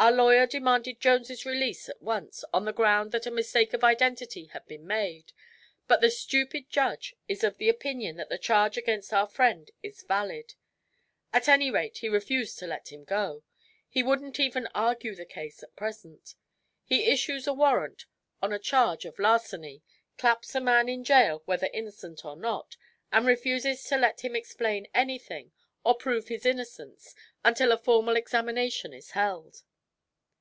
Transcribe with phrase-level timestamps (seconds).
[0.00, 4.44] Our lawyer demanded Jones' release at once, on the ground that a mistake of identity
[4.44, 5.32] had been made;
[5.88, 10.04] but the stupid judge is of the opinion that the charge against our friend is
[10.04, 10.54] valid.
[11.32, 13.42] At any rate he refused to let him go.
[13.88, 16.36] He wouldn't even argue the case at present.
[16.84, 18.06] He issues a warrant
[18.40, 19.82] on a charge of larceny,
[20.16, 22.76] claps a man in jail whether innocent or not,
[23.10, 25.50] and refuses to let him explain anything
[25.82, 29.64] or prove his innocence until a formal examination is held."